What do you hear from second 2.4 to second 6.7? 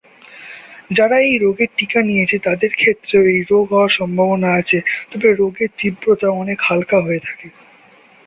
তাদের ক্ষেত্রেও এই রোগ হওয়ার সম্ভাবনা আছে তবে রোগের তীব্রতা অনেক